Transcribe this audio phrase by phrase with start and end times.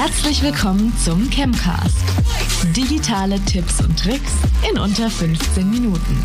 [0.00, 2.04] Herzlich willkommen zum Chemcast.
[2.72, 4.32] Digitale Tipps und Tricks
[4.70, 6.24] in unter 15 Minuten.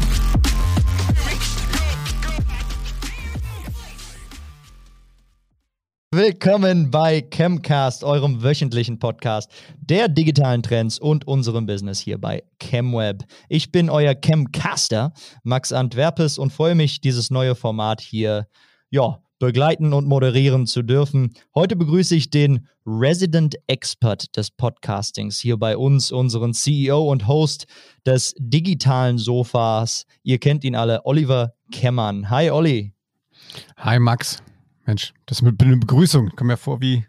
[6.11, 13.23] Willkommen bei Chemcast, eurem wöchentlichen Podcast der digitalen Trends und unserem Business hier bei ChemWeb.
[13.49, 18.45] Ich bin euer Chemcaster, Max Antwerpes, und freue mich, dieses neue Format hier
[18.91, 21.33] ja, begleiten und moderieren zu dürfen.
[21.53, 27.65] Heute begrüße ich den Resident Expert des Podcastings hier bei uns, unseren CEO und Host
[28.05, 30.05] des digitalen Sofas.
[30.23, 32.29] Ihr kennt ihn alle, Oliver Kemmern.
[32.29, 32.93] Hi, Olli.
[33.77, 34.41] Hi, Max.
[34.85, 36.29] Mensch, das ist eine Begrüßung.
[36.35, 37.05] Kommt mir vor wie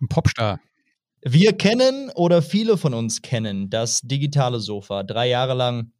[0.00, 0.60] ein Popstar.
[1.22, 5.02] Wir kennen oder viele von uns kennen das digitale Sofa.
[5.02, 5.92] Drei Jahre lang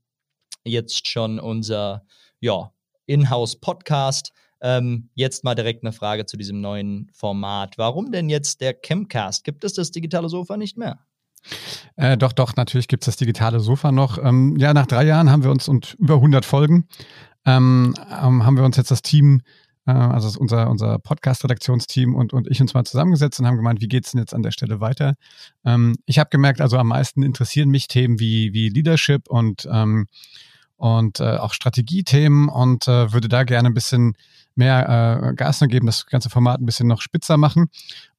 [0.64, 2.04] jetzt schon unser
[2.40, 2.72] ja,
[3.06, 4.32] Inhouse-Podcast.
[4.60, 7.78] Ähm, jetzt mal direkt eine Frage zu diesem neuen Format.
[7.78, 9.44] Warum denn jetzt der Chemcast?
[9.44, 10.98] Gibt es das digitale Sofa nicht mehr?
[11.96, 14.18] Äh, doch, doch, natürlich gibt es das digitale Sofa noch.
[14.22, 16.88] Ähm, ja, nach drei Jahren haben wir uns und über 100 Folgen
[17.44, 19.42] ähm, ähm, haben wir uns jetzt das Team,
[19.86, 23.88] äh, also unser, unser Podcast-Redaktionsteam und, und ich uns mal zusammengesetzt und haben gemeint, wie
[23.88, 25.14] geht es denn jetzt an der Stelle weiter?
[25.64, 30.06] Ähm, ich habe gemerkt, also am meisten interessieren mich Themen wie, wie Leadership und, ähm,
[30.76, 34.14] und äh, auch Strategiethemen und äh, würde da gerne ein bisschen
[34.58, 37.70] mehr äh, Gas geben, das ganze Format ein bisschen noch spitzer machen.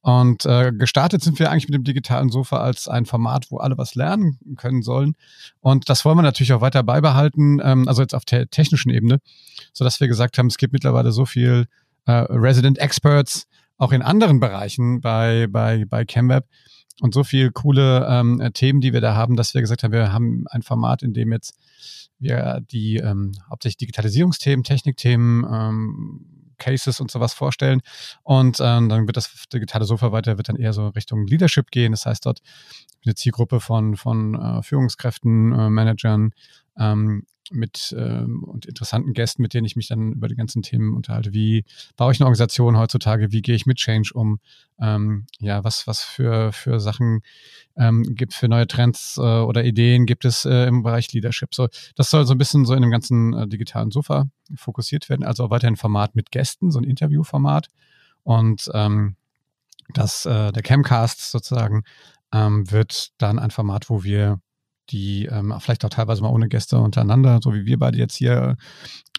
[0.02, 3.78] Und äh, gestartet sind wir eigentlich mit dem digitalen Sofa als ein Format, wo alle
[3.78, 5.16] was lernen können sollen.
[5.60, 9.20] Und das wollen wir natürlich auch weiter beibehalten, ähm, also jetzt auf der technischen Ebene,
[9.74, 11.68] sodass wir gesagt haben, es gibt mittlerweile so viel
[12.06, 16.46] äh, Resident Experts auch in anderen Bereichen bei, bei, bei ChemWeb
[17.02, 20.12] und so viel coole ähm, Themen, die wir da haben, dass wir gesagt haben, wir
[20.12, 21.58] haben ein Format, in dem jetzt
[22.20, 27.82] wir die ähm, hauptsächlich Digitalisierungsthemen, Technikthemen, ähm, Cases und sowas vorstellen.
[28.24, 31.94] Und ähm, dann wird das digitale Sofa weiter, wird dann eher so Richtung Leadership gehen.
[31.94, 32.42] Das heißt, dort
[33.04, 36.34] eine Zielgruppe von, von äh, Führungskräften, äh, Managern,
[36.78, 40.96] ähm, mit ähm, und interessanten Gästen, mit denen ich mich dann über die ganzen Themen
[40.96, 41.34] unterhalte.
[41.34, 41.66] Wie
[41.98, 43.32] baue ich eine Organisation heutzutage?
[43.32, 44.40] Wie gehe ich mit Change um?
[44.80, 47.22] Ähm, ja, was, was für, für Sachen
[47.76, 51.54] ähm, gibt für neue Trends äh, oder Ideen gibt es äh, im Bereich Leadership?
[51.54, 55.24] So, das soll so ein bisschen so in dem ganzen äh, digitalen Sofa fokussiert werden,
[55.24, 57.68] also auch weiterhin Format mit Gästen, so ein Interviewformat.
[58.24, 59.16] Und ähm,
[59.94, 61.84] das, äh, der Camcast sozusagen
[62.32, 64.40] ähm, wird dann ein Format, wo wir
[64.90, 68.58] die ähm, vielleicht auch teilweise mal ohne Gäste untereinander, so wie wir beide jetzt hier,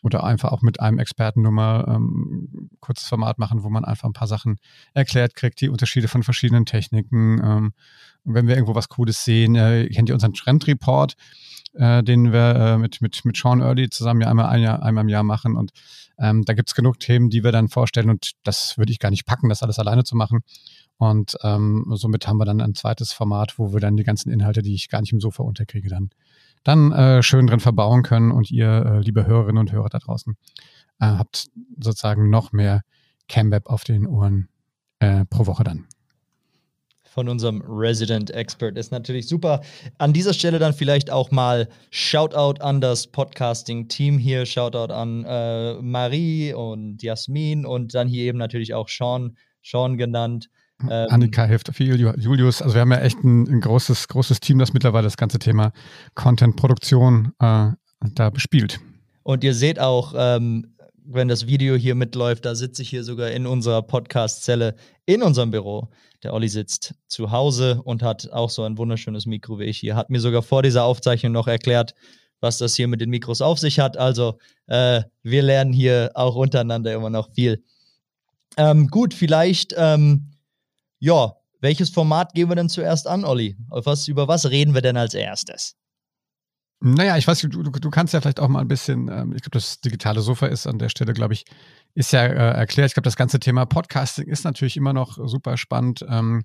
[0.03, 4.09] oder einfach auch mit einem Experten nur mal ähm, kurzes Format machen, wo man einfach
[4.09, 4.59] ein paar Sachen
[4.95, 7.41] erklärt kriegt, die Unterschiede von verschiedenen Techniken.
[7.45, 7.73] Ähm,
[8.25, 11.15] wenn wir irgendwo was Cooles sehen, äh, kennt ihr unseren Trendreport,
[11.75, 15.05] äh, den wir äh, mit, mit, mit Sean Early zusammen ja einmal, ein Jahr, einmal
[15.05, 15.57] im Jahr machen.
[15.57, 15.73] Und
[16.19, 18.11] ähm, da gibt es genug Themen, die wir dann vorstellen.
[18.11, 20.41] Und das würde ich gar nicht packen, das alles alleine zu machen.
[21.01, 24.61] Und ähm, somit haben wir dann ein zweites Format, wo wir dann die ganzen Inhalte,
[24.61, 26.11] die ich gar nicht im Sofa unterkriege, dann,
[26.63, 28.31] dann äh, schön drin verbauen können.
[28.31, 30.37] Und ihr, äh, liebe Hörerinnen und Hörer da draußen,
[31.01, 31.49] äh, habt
[31.81, 32.83] sozusagen noch mehr
[33.29, 34.51] CamWeb auf den Ohren
[34.99, 35.87] äh, pro Woche dann
[37.11, 39.63] von unserem Resident Expert ist natürlich super.
[39.99, 45.75] An dieser Stelle dann vielleicht auch mal Shoutout an das Podcasting-Team hier, Shoutout an äh,
[45.83, 50.49] Marie und Jasmin und dann hier eben natürlich auch Sean, Sean genannt.
[50.89, 52.63] Ähm, Annika hilft viel, Julius.
[52.63, 55.73] Also wir haben ja echt ein, ein, großes, großes Team, das mittlerweile das ganze Thema
[56.15, 57.71] Content-Produktion äh,
[58.15, 58.81] da bespielt.
[59.23, 60.75] Und ihr seht auch, ähm,
[61.05, 64.77] wenn das Video hier mitläuft, da sitze ich hier sogar in unserer Podcast-Zelle
[65.07, 65.89] in unserem Büro.
[66.23, 69.97] Der Olli sitzt zu Hause und hat auch so ein wunderschönes Mikro wie ich hier.
[69.97, 71.95] Hat mir sogar vor dieser Aufzeichnung noch erklärt,
[72.41, 73.97] was das hier mit den Mikros auf sich hat.
[73.97, 77.65] Also äh, wir lernen hier auch untereinander immer noch viel.
[78.57, 80.30] Ähm, gut, vielleicht ähm,
[81.01, 83.57] ja, welches Format gehen wir denn zuerst an, Olli?
[83.69, 85.75] Was, über was reden wir denn als erstes?
[86.83, 89.43] Naja, ich weiß, du, du, du kannst ja vielleicht auch mal ein bisschen, ähm, ich
[89.43, 91.45] glaube, das digitale Sofa ist an der Stelle, glaube ich,
[91.95, 92.89] ist ja äh, erklärt.
[92.89, 96.05] Ich glaube, das ganze Thema Podcasting ist natürlich immer noch super spannend.
[96.09, 96.45] Ähm,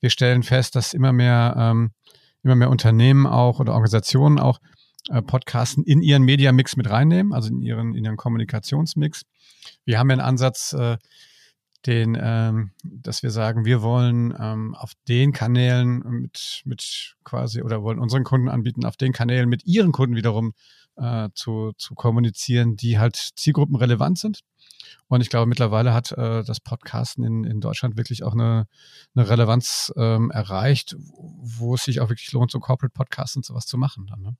[0.00, 1.92] wir stellen fest, dass immer mehr, ähm,
[2.42, 4.58] immer mehr Unternehmen auch oder Organisationen auch
[5.08, 9.22] äh, Podcasten in ihren Media-Mix mit reinnehmen, also in ihren, in ihren Kommunikationsmix.
[9.86, 10.98] Wir haben ja einen Ansatz, äh,
[11.86, 17.82] den, ähm, dass wir sagen, wir wollen ähm, auf den Kanälen mit, mit quasi oder
[17.82, 20.52] wollen unseren Kunden anbieten, auf den Kanälen mit ihren Kunden wiederum
[20.96, 24.40] äh, zu, zu kommunizieren, die halt zielgruppenrelevant sind.
[25.08, 28.66] Und ich glaube, mittlerweile hat äh, das Podcasten in, in Deutschland wirklich auch eine,
[29.14, 33.66] eine Relevanz ähm, erreicht, wo es sich auch wirklich lohnt, so Corporate Podcasts und sowas
[33.66, 34.06] zu machen.
[34.06, 34.36] Dann, ne?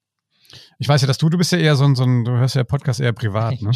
[0.78, 2.54] Ich weiß ja, dass du, du bist ja eher so ein, so ein du hörst
[2.54, 3.70] ja Podcast eher privat, ne?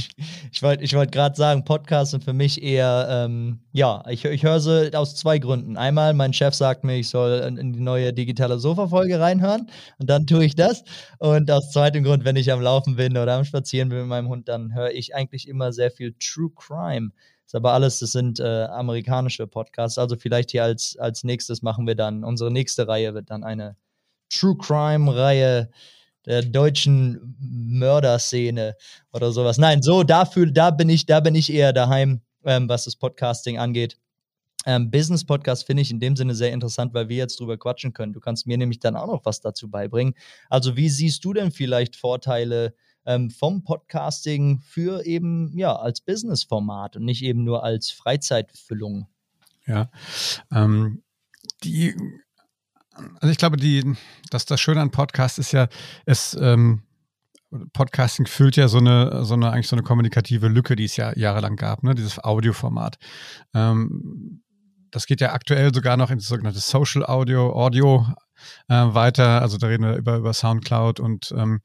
[0.52, 4.42] ich wollte ich wollt gerade sagen, Podcasts sind für mich eher, ähm, ja, ich, ich
[4.42, 5.76] höre sie aus zwei Gründen.
[5.76, 10.10] Einmal, mein Chef sagt mir, ich soll in, in die neue digitale Sofa-Folge reinhören und
[10.10, 10.84] dann tue ich das.
[11.18, 14.28] Und aus zweitem Grund, wenn ich am Laufen bin oder am Spazieren bin mit meinem
[14.28, 17.10] Hund, dann höre ich eigentlich immer sehr viel True Crime.
[17.48, 19.96] Das ist aber alles, das sind äh, amerikanische Podcasts.
[19.96, 23.76] Also vielleicht hier als, als nächstes machen wir dann, unsere nächste Reihe wird dann eine
[24.28, 25.70] True Crime-Reihe
[26.28, 28.76] der deutschen Mörderszene
[29.12, 29.56] oder sowas.
[29.56, 33.58] Nein, so dafür, da bin ich, da bin ich eher daheim, ähm, was das Podcasting
[33.58, 33.96] angeht.
[34.66, 37.94] Ähm, Business Podcast finde ich in dem Sinne sehr interessant, weil wir jetzt drüber quatschen
[37.94, 38.12] können.
[38.12, 40.14] Du kannst mir nämlich dann auch noch was dazu beibringen.
[40.50, 42.74] Also, wie siehst du denn vielleicht Vorteile
[43.06, 49.08] ähm, vom Podcasting für eben ja als Business-Format und nicht eben nur als Freizeitfüllung?
[49.64, 49.90] Ja,
[50.52, 51.02] ähm,
[51.64, 51.94] die
[53.20, 53.94] also ich glaube, die,
[54.30, 55.68] dass das Schöne an Podcast ist ja,
[56.06, 56.82] es ähm,
[57.72, 61.16] Podcasting füllt ja so eine, so eine, eigentlich so eine kommunikative Lücke, die es ja
[61.16, 61.94] jahrelang gab, ne?
[61.94, 62.98] dieses Audioformat.
[63.54, 64.42] Ähm,
[64.90, 68.06] das geht ja aktuell sogar noch ins sogenannte Social Audio, Audio
[68.68, 69.42] äh, weiter.
[69.42, 71.60] Also da reden wir über, über Soundcloud und, ähm,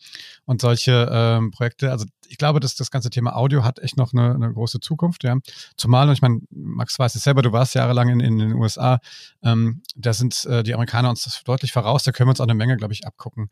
[0.45, 1.91] und solche ähm, Projekte.
[1.91, 5.23] Also ich glaube, dass das ganze Thema Audio hat echt noch eine, eine große Zukunft.
[5.23, 5.37] Ja.
[5.77, 8.99] Zumal, und ich meine, Max weiß es selber, du warst jahrelang in, in den USA,
[9.43, 12.55] ähm, da sind äh, die Amerikaner uns deutlich voraus, da können wir uns auch eine
[12.55, 13.49] Menge, glaube ich, abgucken.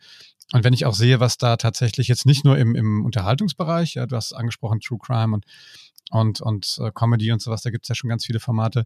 [0.54, 4.06] Und wenn ich auch sehe, was da tatsächlich jetzt nicht nur im, im Unterhaltungsbereich, ja,
[4.06, 5.46] du hast angesprochen True Crime und
[6.12, 8.86] und, und äh, Comedy und sowas, da gibt es ja schon ganz viele Formate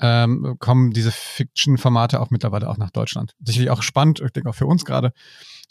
[0.00, 3.34] ähm, kommen diese Fiction-Formate auch mittlerweile auch nach Deutschland.
[3.42, 5.12] Sicherlich auch spannend, ich denke auch für uns gerade,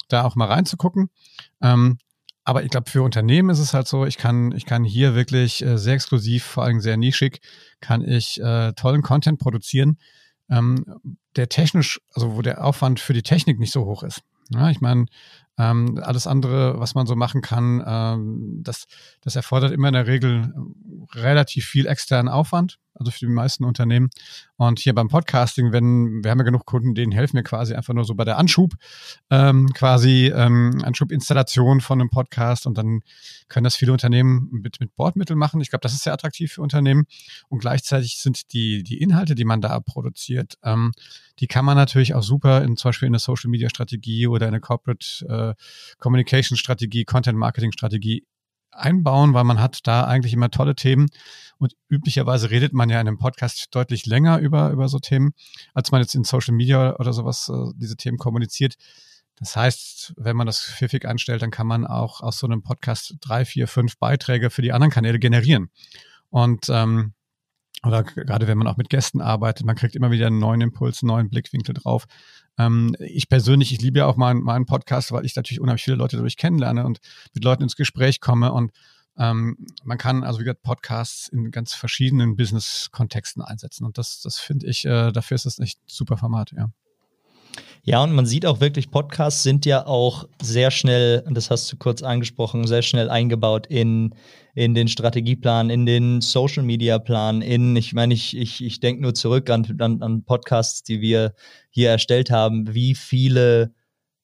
[0.08, 1.10] da auch mal reinzugucken.
[1.62, 1.98] Ähm,
[2.44, 5.64] aber ich glaube, für Unternehmen ist es halt so, ich kann, ich kann hier wirklich
[5.64, 7.42] äh, sehr exklusiv, vor allem sehr nischig,
[7.82, 9.98] kann ich äh, tollen Content produzieren,
[10.50, 10.86] ähm,
[11.36, 14.22] der technisch, also wo der Aufwand für die Technik nicht so hoch ist.
[14.50, 15.08] Ja, ich meine,
[15.58, 18.86] ähm, alles andere, was man so machen kann, ähm, das,
[19.22, 20.54] das erfordert immer in der Regel
[21.14, 24.10] relativ viel externen Aufwand also für die meisten Unternehmen.
[24.58, 27.94] Und hier beim Podcasting, wenn, wir haben ja genug Kunden, denen helfen wir quasi einfach
[27.94, 28.74] nur so bei der Anschub,
[29.30, 33.02] ähm, quasi ähm, Anschubinstallation von einem Podcast und dann
[33.50, 35.60] können das viele Unternehmen mit, mit Bordmitteln machen.
[35.62, 37.06] Ich glaube, das ist sehr attraktiv für Unternehmen.
[37.50, 40.94] Und gleichzeitig sind die, die Inhalte, die man da produziert, ähm,
[41.40, 44.48] die kann man natürlich auch super in zum Beispiel in eine Social Media Strategie oder
[44.48, 45.45] eine Corporate äh,
[46.00, 48.26] Communication Strategie, Content Marketing Strategie
[48.72, 51.08] einbauen, weil man hat da eigentlich immer tolle Themen
[51.58, 55.34] und üblicherweise redet man ja in einem Podcast deutlich länger über, über so Themen,
[55.74, 58.76] als man jetzt in Social Media oder sowas äh, diese Themen kommuniziert.
[59.38, 63.16] Das heißt, wenn man das pfiffig einstellt, dann kann man auch aus so einem Podcast
[63.22, 65.70] drei, vier, fünf Beiträge für die anderen Kanäle generieren.
[66.30, 67.14] Und ähm,
[67.86, 71.02] oder gerade wenn man auch mit Gästen arbeitet, man kriegt immer wieder einen neuen Impuls,
[71.02, 72.06] einen neuen Blickwinkel drauf.
[72.58, 75.98] Ähm, ich persönlich, ich liebe ja auch meinen, meinen Podcast, weil ich natürlich unheimlich viele
[75.98, 77.00] Leute dadurch kennenlerne und
[77.34, 78.72] mit Leuten ins Gespräch komme und
[79.18, 84.40] ähm, man kann also wie gesagt Podcasts in ganz verschiedenen Business-Kontexten einsetzen und das, das
[84.40, 86.70] finde ich, äh, dafür ist das echt super Format, ja.
[87.84, 91.78] Ja, und man sieht auch wirklich, Podcasts sind ja auch sehr schnell, das hast du
[91.78, 94.16] kurz angesprochen, sehr schnell eingebaut in,
[94.56, 99.04] in den Strategieplan, in den Social Media Plan, in, ich meine, ich, ich, ich denke
[99.04, 101.34] nur zurück an, an, an Podcasts, die wir
[101.70, 103.74] hier erstellt haben, wie viele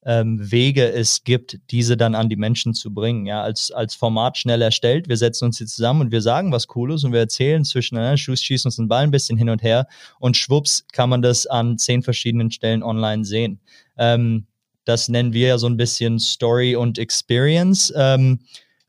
[0.04, 3.26] ähm, Wege es gibt, diese dann an die Menschen zu bringen.
[3.26, 5.08] Ja, als, als Format schnell erstellt.
[5.08, 8.18] Wir setzen uns hier zusammen und wir sagen was Cooles und wir erzählen zwischen, äh,
[8.18, 9.88] schießen uns den Ball ein bisschen hin und her
[10.20, 13.60] und schwupps kann man das an zehn verschiedenen Stellen online sehen.
[13.98, 14.48] Ähm,
[14.86, 17.94] das nennen wir ja so ein bisschen Story und Experience.
[17.96, 18.40] Ähm,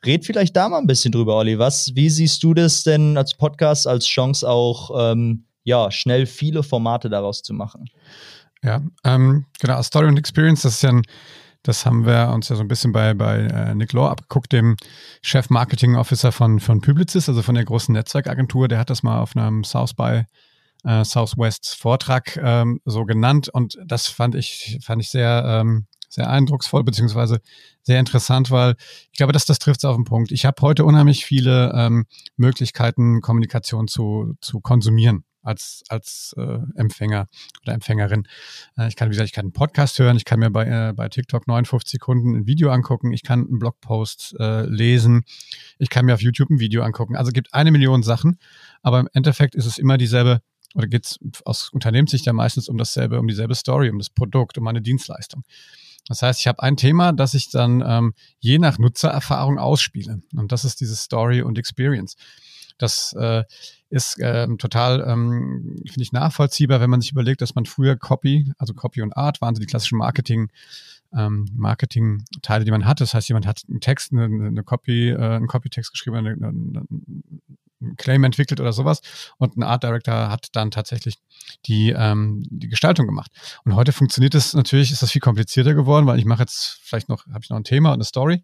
[0.04, 1.58] red vielleicht da mal ein bisschen drüber, Olli.
[1.58, 6.62] Was, wie siehst du das denn als Podcast als Chance auch, ähm, ja, schnell viele
[6.62, 7.84] Formate daraus zu machen?
[8.64, 11.02] Ja, ähm, genau, Story und Experience, das ist ja ein,
[11.64, 14.76] das haben wir uns ja so ein bisschen bei, bei äh, Nick Law abgeguckt, dem
[15.20, 18.68] Chef Marketing Officer von, von Publicis, also von der großen Netzwerkagentur.
[18.68, 20.24] Der hat das mal auf einem South by
[20.84, 26.30] äh, Southwest Vortrag ähm, so genannt und das fand ich, fand ich sehr, ähm, sehr
[26.30, 27.40] eindrucksvoll, beziehungsweise
[27.82, 28.76] sehr interessant, weil
[29.10, 30.30] ich glaube, dass das trifft es auf den Punkt.
[30.30, 37.26] Ich habe heute unheimlich viele ähm, Möglichkeiten, Kommunikation zu, zu konsumieren als, als äh, Empfänger
[37.62, 38.26] oder Empfängerin.
[38.76, 40.92] Äh, ich kann, wie gesagt, ich kann einen Podcast hören, ich kann mir bei, äh,
[40.92, 45.24] bei TikTok 59 Sekunden ein Video angucken, ich kann einen Blogpost äh, lesen,
[45.78, 47.16] ich kann mir auf YouTube ein Video angucken.
[47.16, 48.38] Also es gibt eine Million Sachen,
[48.82, 50.40] aber im Endeffekt ist es immer dieselbe,
[50.74, 54.58] oder geht es aus Unternehmenssicht ja meistens um dasselbe, um dieselbe Story, um das Produkt,
[54.58, 55.44] um eine Dienstleistung.
[56.08, 60.20] Das heißt, ich habe ein Thema, das ich dann ähm, je nach Nutzererfahrung ausspiele.
[60.34, 62.16] Und das ist diese Story und Experience.
[62.78, 63.44] Das äh,
[63.92, 68.50] ist ähm, total, ähm, finde ich, nachvollziehbar, wenn man sich überlegt, dass man früher Copy,
[68.56, 70.48] also Copy und Art waren so die klassischen Marketing-
[71.14, 73.02] ähm, Marketing-Teile, die man hat.
[73.02, 76.48] Das heißt, jemand hat einen Text, eine, eine Copy, äh, einen Copy-Text geschrieben, eine, eine,
[76.48, 79.02] einen Claim entwickelt oder sowas
[79.36, 81.18] und ein Art Director hat dann tatsächlich
[81.66, 83.30] die, ähm, die Gestaltung gemacht.
[83.64, 87.10] Und heute funktioniert das natürlich, ist das viel komplizierter geworden, weil ich mache jetzt vielleicht
[87.10, 88.42] noch, habe ich noch ein Thema und eine Story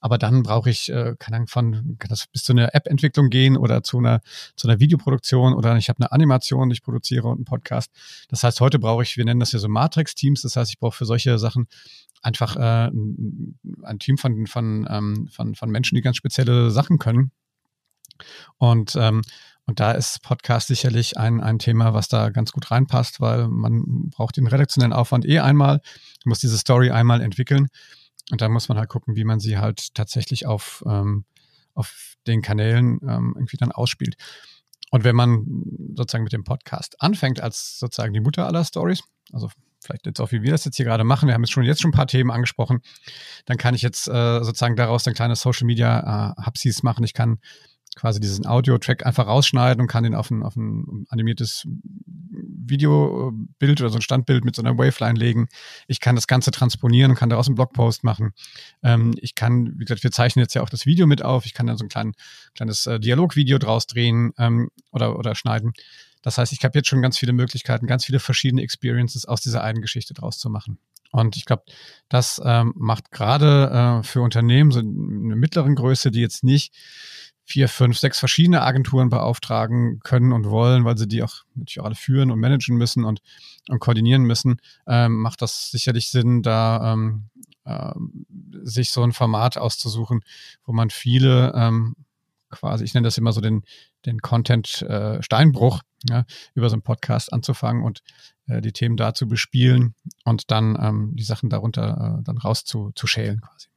[0.00, 3.56] aber dann brauche ich, äh, kann dann von, kann das bis zu einer App-Entwicklung gehen
[3.56, 4.20] oder zu einer,
[4.56, 7.90] zu einer Videoproduktion oder ich habe eine Animation, die ich produziere und einen Podcast.
[8.28, 10.96] Das heißt, heute brauche ich, wir nennen das ja so Matrix-Teams, das heißt, ich brauche
[10.96, 11.66] für solche Sachen
[12.22, 16.98] einfach äh, ein, ein Team von, von, ähm, von, von Menschen, die ganz spezielle Sachen
[16.98, 17.32] können.
[18.56, 19.22] Und, ähm,
[19.66, 24.10] und da ist Podcast sicherlich ein, ein Thema, was da ganz gut reinpasst, weil man
[24.10, 25.80] braucht den redaktionellen Aufwand eh einmal,
[26.24, 27.68] muss diese Story einmal entwickeln
[28.30, 31.24] und da muss man halt gucken, wie man sie halt tatsächlich auf, ähm,
[31.74, 34.16] auf den Kanälen ähm, irgendwie dann ausspielt.
[34.90, 35.44] Und wenn man
[35.94, 39.50] sozusagen mit dem Podcast anfängt, als sozusagen die Mutter aller Stories, also
[39.82, 41.80] vielleicht jetzt auch wie wir das jetzt hier gerade machen, wir haben jetzt schon jetzt
[41.80, 42.80] schon ein paar Themen angesprochen,
[43.44, 47.04] dann kann ich jetzt äh, sozusagen daraus ein kleines Social Media äh, Hubsies machen.
[47.04, 47.38] Ich kann
[47.98, 51.66] quasi diesen Audio-Track einfach rausschneiden und kann den auf ein, auf ein animiertes
[52.30, 55.48] Videobild oder so ein Standbild mit so einer Waveline legen.
[55.88, 58.32] Ich kann das Ganze transponieren und kann daraus einen Blogpost machen.
[58.82, 61.44] Ähm, ich kann, wie gesagt, wir zeichnen jetzt ja auch das Video mit auf.
[61.44, 62.12] Ich kann dann so ein klein,
[62.54, 65.72] kleines äh, Dialogvideo draus drehen ähm, oder, oder schneiden.
[66.22, 69.62] Das heißt, ich habe jetzt schon ganz viele Möglichkeiten, ganz viele verschiedene Experiences aus dieser
[69.62, 70.78] einen Geschichte draus zu machen.
[71.10, 71.62] Und ich glaube,
[72.08, 76.74] das ähm, macht gerade äh, für Unternehmen so eine mittleren Größe, die jetzt nicht
[77.48, 81.86] vier, fünf, sechs verschiedene Agenturen beauftragen können und wollen, weil sie die auch natürlich auch
[81.86, 83.22] alle führen und managen müssen und,
[83.70, 87.30] und koordinieren müssen, ähm, macht das sicherlich Sinn, da ähm,
[87.64, 87.94] äh,
[88.64, 90.20] sich so ein Format auszusuchen,
[90.64, 91.96] wo man viele ähm,
[92.50, 93.62] quasi, ich nenne das immer so den,
[94.04, 95.18] den Content äh,
[96.08, 96.24] ja,
[96.54, 98.02] über so einen Podcast anzufangen und
[98.46, 102.64] äh, die Themen da zu bespielen und dann ähm, die Sachen darunter äh, dann raus
[102.64, 103.68] zu, zu schälen quasi.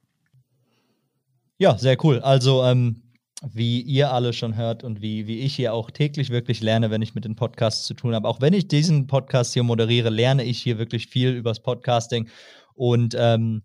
[1.56, 2.20] Ja, sehr cool.
[2.20, 3.02] Also ähm,
[3.50, 7.02] wie ihr alle schon hört und wie, wie ich hier auch täglich wirklich lerne, wenn
[7.02, 8.28] ich mit den Podcasts zu tun habe.
[8.28, 12.28] Auch wenn ich diesen Podcast hier moderiere, lerne ich hier wirklich viel übers Podcasting
[12.74, 13.62] und ähm,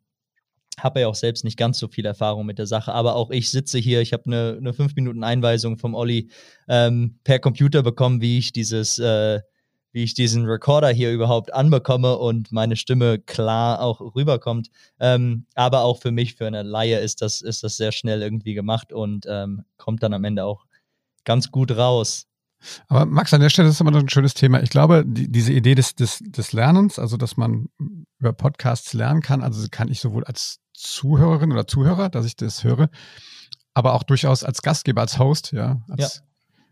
[0.80, 3.50] habe ja auch selbst nicht ganz so viel Erfahrung mit der Sache, aber auch ich
[3.50, 6.30] sitze hier, ich habe eine, eine 5-Minuten-Einweisung vom Olli
[6.68, 9.42] ähm, per Computer bekommen, wie ich dieses äh,
[9.98, 14.70] wie ich diesen Recorder hier überhaupt anbekomme und meine Stimme klar auch rüberkommt.
[15.00, 18.54] Ähm, aber auch für mich, für eine Laie, ist das, ist das sehr schnell irgendwie
[18.54, 20.68] gemacht und ähm, kommt dann am Ende auch
[21.26, 22.28] ganz gut raus.
[22.90, 24.62] Aber Max, an der Stelle ist immer noch ein schönes Thema.
[24.62, 27.66] Ich glaube, die, diese Idee des, des, des Lernens, also dass man
[28.20, 32.64] über Podcasts lernen kann, also kann ich sowohl als Zuhörerin oder Zuhörer, dass ich das
[32.64, 32.92] höre,
[33.74, 36.22] aber auch durchaus als Gastgeber, als Host, ja, als,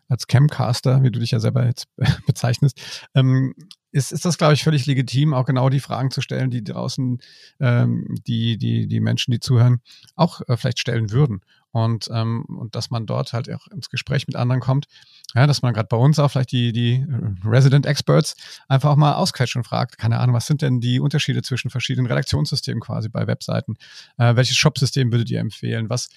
[0.07, 1.87] als Camcaster, wie du dich ja selber jetzt
[2.27, 2.79] bezeichnest,
[3.15, 3.53] ähm,
[3.95, 7.19] ist, ist das, glaube ich, völlig legitim, auch genau die Fragen zu stellen, die draußen
[7.61, 9.79] ähm, die, die, die Menschen, die zuhören,
[10.15, 11.41] auch äh, vielleicht stellen würden.
[11.71, 14.87] Und, ähm, und dass man dort halt auch ins Gespräch mit anderen kommt.
[15.33, 18.35] Ja, dass man gerade bei uns auch vielleicht die, die äh, Resident Experts
[18.67, 22.07] einfach auch mal ausquetscht und fragt, keine Ahnung, was sind denn die Unterschiede zwischen verschiedenen
[22.07, 23.75] Redaktionssystemen quasi bei Webseiten?
[24.17, 25.89] Äh, welches Shop-System würdet ihr empfehlen?
[25.89, 26.09] Was,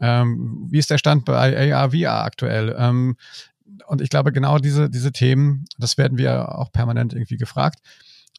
[0.00, 2.74] ähm, wie ist der Stand bei AR, VR aktuell?
[2.78, 3.16] Ähm,
[3.86, 7.80] und ich glaube, genau diese, diese Themen, das werden wir auch permanent irgendwie gefragt.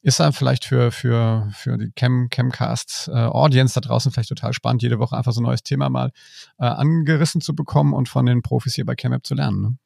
[0.04, 4.54] Ist dann vielleicht für, für, für die Chem, Chemcast äh, Audience da draußen vielleicht total
[4.54, 6.12] spannend, jede Woche einfach so ein neues Thema mal
[6.60, 9.62] äh, angerissen zu bekommen und von den Profis hier bei ChemApp zu lernen.
[9.62, 9.78] Ne?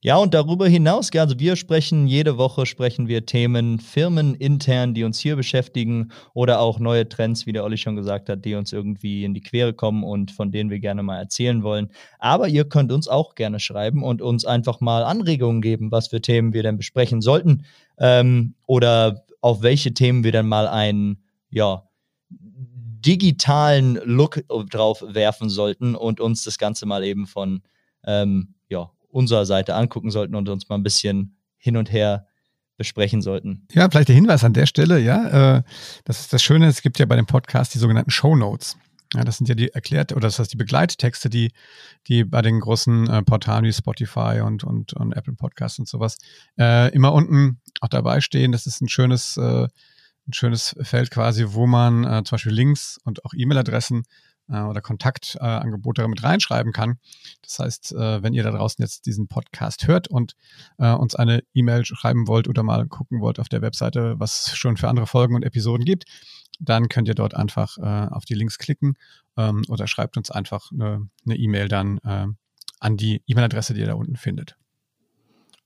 [0.00, 5.18] Ja, und darüber hinaus, also wir sprechen jede Woche sprechen wir Themen firmenintern, die uns
[5.18, 9.24] hier beschäftigen oder auch neue Trends, wie der Olli schon gesagt hat, die uns irgendwie
[9.24, 11.90] in die Quere kommen und von denen wir gerne mal erzählen wollen.
[12.20, 16.20] Aber ihr könnt uns auch gerne schreiben und uns einfach mal Anregungen geben, was für
[16.20, 17.64] Themen wir denn besprechen sollten
[17.98, 21.88] ähm, oder auf welche Themen wir dann mal einen, ja,
[22.30, 27.62] digitalen Look drauf werfen sollten und uns das Ganze mal eben von
[28.04, 32.28] ähm, ja, unserer Seite angucken sollten und uns mal ein bisschen hin und her
[32.76, 33.66] besprechen sollten.
[33.72, 35.62] Ja, vielleicht der Hinweis an der Stelle, ja, äh,
[36.04, 38.76] das ist das Schöne, es gibt ja bei dem Podcast die sogenannten Show Notes.
[39.14, 41.50] Ja, das sind ja die erklärt, oder das heißt die Begleittexte, die,
[42.06, 46.18] die bei den großen äh, Portalen wie Spotify und, und, und Apple Podcasts und sowas
[46.58, 48.52] äh, immer unten auch dabei stehen.
[48.52, 52.98] Das ist ein schönes, äh, ein schönes Feld quasi, wo man äh, zum Beispiel Links
[53.02, 54.04] und auch E-Mail-Adressen
[54.50, 56.98] äh, oder Kontaktangebote äh, mit reinschreiben kann.
[57.42, 60.34] Das heißt, äh, wenn ihr da draußen jetzt diesen Podcast hört und
[60.78, 64.56] äh, uns eine E-Mail schreiben wollt oder mal gucken wollt auf der Webseite, was es
[64.56, 66.04] schon für andere Folgen und Episoden gibt,
[66.60, 68.96] dann könnt ihr dort einfach äh, auf die Links klicken
[69.36, 72.26] ähm, oder schreibt uns einfach eine E-Mail e dann äh,
[72.80, 74.56] an die E-Mail-Adresse, die ihr da unten findet.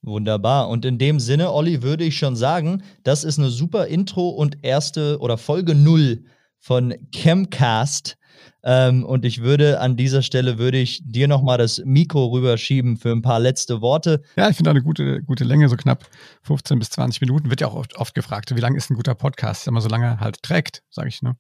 [0.02, 0.68] Wunderbar.
[0.68, 4.64] Und in dem Sinne, Olli, würde ich schon sagen, das ist eine super Intro und
[4.64, 6.24] erste oder Folge null
[6.62, 8.16] von Chemcast.
[8.64, 13.10] Ähm, und ich würde an dieser Stelle würde ich dir nochmal das Mikro rüberschieben für
[13.10, 14.22] ein paar letzte Worte.
[14.36, 16.08] Ja, ich finde eine gute, gute Länge, so knapp
[16.42, 17.50] 15 bis 20 Minuten.
[17.50, 19.66] Wird ja auch oft, oft gefragt, wie lang ist ein guter Podcast?
[19.66, 21.22] Immer so lange halt trägt, sage ich.
[21.22, 21.36] Ne?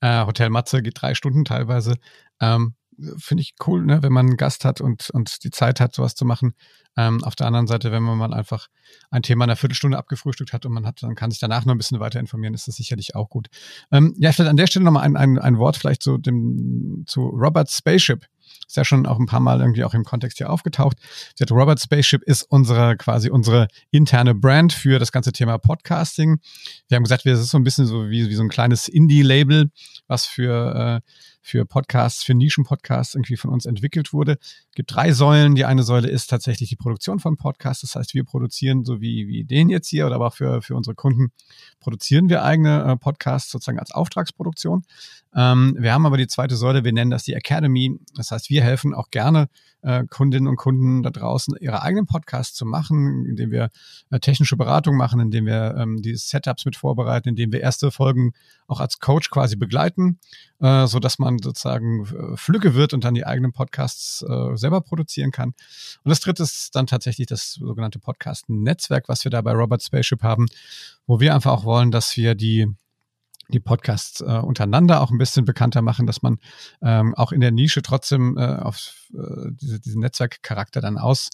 [0.00, 1.94] Äh, Hotel Matze geht drei Stunden teilweise.
[2.40, 2.74] Ähm,
[3.16, 6.14] finde ich cool, ne, wenn man einen Gast hat und, und die Zeit hat, sowas
[6.14, 6.54] zu machen.
[6.96, 8.68] Ähm, auf der anderen Seite, wenn man mal einfach
[9.10, 11.74] ein Thema in einer Viertelstunde abgefrühstückt hat und man hat, dann kann sich danach noch
[11.74, 13.48] ein bisschen weiter informieren, ist das sicherlich auch gut.
[13.92, 17.22] Ähm, ja, vielleicht an der Stelle nochmal ein, ein, ein Wort vielleicht zu dem, zu
[17.28, 18.26] Robert Spaceship.
[18.66, 20.96] Ist ja schon auch ein paar Mal irgendwie auch im Kontext hier aufgetaucht.
[21.38, 26.38] Der Robert Spaceship ist unsere, quasi unsere interne Brand für das ganze Thema Podcasting.
[26.88, 28.88] Wir haben gesagt, wir, das ist so ein bisschen so wie, wie so ein kleines
[28.88, 29.70] Indie-Label,
[30.08, 31.10] was für, äh,
[31.42, 34.38] für Podcasts, für Nischen-Podcasts irgendwie von uns entwickelt wurde.
[34.40, 35.54] Es gibt drei Säulen.
[35.54, 37.82] Die eine Säule ist tatsächlich die Produktion von Podcasts.
[37.82, 40.74] Das heißt, wir produzieren so wie, wie den jetzt hier oder aber auch für, für
[40.74, 41.32] unsere Kunden
[41.80, 44.82] produzieren wir eigene äh, Podcasts sozusagen als Auftragsproduktion.
[45.34, 47.98] Ähm, wir haben aber die zweite Säule, wir nennen das die Academy.
[48.14, 49.48] Das heißt, wir helfen auch gerne
[49.82, 53.70] äh, Kundinnen und Kunden da draußen, ihre eigenen Podcasts zu machen, indem wir
[54.10, 58.32] äh, technische Beratung machen, indem wir ähm, die Setups mit vorbereiten, indem wir erste Folgen
[58.66, 60.18] auch als Coach quasi begleiten,
[60.60, 64.80] äh, so dass man sozusagen äh, flügge wird und dann die eigenen Podcasts äh, selber
[64.80, 65.54] produzieren kann.
[66.04, 70.22] Und das dritte ist dann tatsächlich das sogenannte Podcast-Netzwerk, was wir da bei Robert Spaceship
[70.22, 70.46] haben,
[71.06, 72.68] wo wir einfach auch wollen, dass wir die
[73.50, 76.38] die Podcasts äh, untereinander auch ein bisschen bekannter machen, dass man
[76.82, 81.30] ähm, auch in der Nische trotzdem äh, auf äh, diese, diesen Netzwerkcharakter dann aus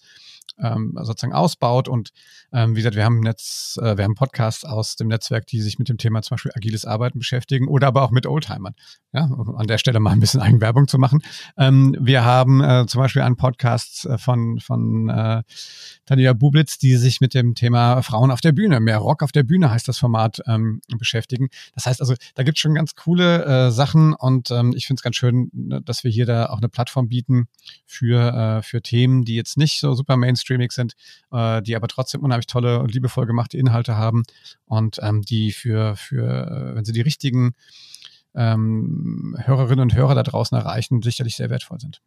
[0.58, 1.88] ähm, sozusagen ausbaut.
[1.88, 2.10] Und
[2.52, 5.78] ähm, wie gesagt, wir haben Netz, äh, wir haben Podcasts aus dem Netzwerk, die sich
[5.78, 8.74] mit dem Thema zum Beispiel agiles Arbeiten beschäftigen oder aber auch mit Oldtimern.
[9.12, 11.22] Ja, um an der Stelle mal ein bisschen Eigenwerbung zu machen.
[11.56, 15.42] Ähm, wir haben äh, zum Beispiel einen Podcast äh, von, von äh,
[16.06, 19.42] Tanja Bublitz, die sich mit dem Thema Frauen auf der Bühne, mehr Rock auf der
[19.42, 21.48] Bühne heißt das Format, ähm, beschäftigen.
[21.74, 25.00] Das heißt also, da gibt es schon ganz coole äh, Sachen und ähm, ich finde
[25.00, 27.48] es ganz schön, ne, dass wir hier da auch eine Plattform bieten
[27.86, 30.16] für, äh, für Themen, die jetzt nicht so super
[30.46, 30.94] mainstreamig sind,
[31.32, 34.22] äh, die aber trotzdem unheimlich tolle und liebevoll gemachte Inhalte haben
[34.66, 37.54] und ähm, die für, für, äh, wenn sie die richtigen
[38.34, 42.00] ähm, Hörerinnen und Hörer da draußen erreichen, sicherlich sehr wertvoll sind.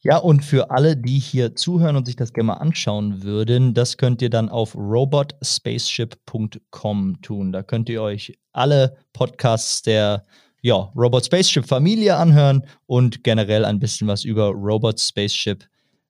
[0.00, 3.96] Ja, und für alle, die hier zuhören und sich das gerne mal anschauen würden, das
[3.96, 7.50] könnt ihr dann auf robotspaceship.com tun.
[7.50, 10.24] Da könnt ihr euch alle Podcasts der
[10.62, 15.64] ja, Robot Spaceship Familie anhören und generell ein bisschen was über Robot Spaceship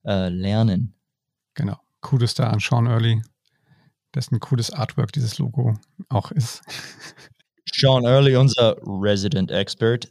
[0.05, 0.98] äh, lernen.
[1.59, 1.77] Genau.
[2.03, 3.21] Cooles da an Sean Early,
[4.15, 5.75] dessen cooles Artwork dieses Logo
[6.09, 6.63] auch ist.
[7.75, 10.09] Sean Early, unser Resident Expert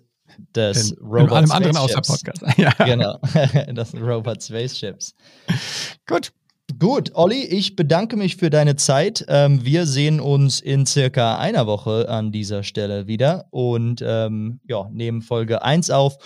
[0.53, 2.43] des in, Robot allem anderen außer Podcast.
[2.57, 2.71] ja.
[2.85, 3.17] Genau,
[3.73, 5.15] das Robot Spaceships.
[6.05, 6.33] Gut.
[6.79, 9.25] Gut, Olli, ich bedanke mich für deine Zeit.
[9.29, 14.89] Ähm, wir sehen uns in circa einer Woche an dieser Stelle wieder und ähm, ja,
[14.91, 16.17] nehmen Folge 1 auf.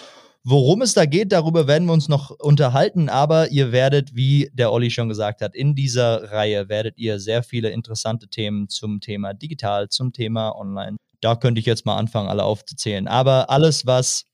[0.43, 4.71] Worum es da geht, darüber werden wir uns noch unterhalten, aber ihr werdet, wie der
[4.71, 9.35] Olli schon gesagt hat, in dieser Reihe werdet ihr sehr viele interessante Themen zum Thema
[9.35, 10.97] digital, zum Thema online.
[11.19, 13.07] Da könnte ich jetzt mal anfangen, alle aufzuzählen.
[13.07, 14.25] Aber alles, was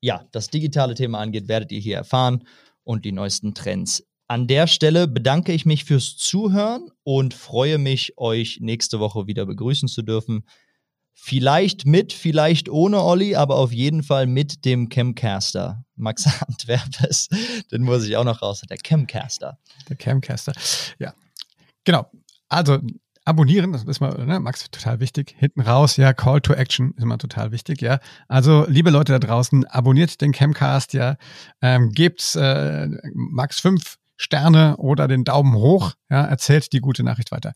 [0.00, 2.44] ja, das digitale Thema angeht, werdet ihr hier erfahren
[2.84, 4.04] und die neuesten Trends.
[4.28, 9.46] An der Stelle bedanke ich mich fürs Zuhören und freue mich, euch nächste Woche wieder
[9.46, 10.44] begrüßen zu dürfen.
[11.20, 15.84] Vielleicht mit, vielleicht ohne Olli, aber auf jeden Fall mit dem Chemcaster.
[15.96, 17.28] Max Antwerpes,
[17.72, 18.62] den muss ich auch noch raus.
[18.70, 19.58] Der Chemcaster.
[19.88, 20.52] Der Chemcaster.
[20.98, 21.12] Ja.
[21.84, 22.08] Genau.
[22.48, 22.78] Also
[23.24, 25.34] abonnieren, das ist mal, ne, Max, total wichtig.
[25.36, 27.98] Hinten raus, ja, Call to Action ist immer total wichtig, ja.
[28.28, 31.16] Also, liebe Leute da draußen, abonniert den Chemcast, ja.
[31.60, 37.30] Ähm, gebt äh, Max fünf Sterne oder den Daumen hoch, ja, erzählt die gute Nachricht
[37.30, 37.52] weiter.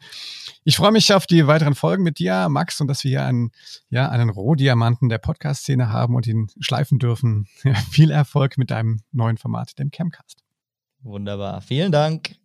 [0.62, 3.50] Ich freue mich auf die weiteren Folgen mit dir, Max, und dass wir hier einen,
[3.90, 7.48] ja, einen Rohdiamanten der Podcast-Szene haben und ihn schleifen dürfen.
[7.64, 10.38] Ja, viel Erfolg mit deinem neuen Format, dem Camcast.
[11.00, 11.62] Wunderbar.
[11.62, 12.36] Vielen Dank.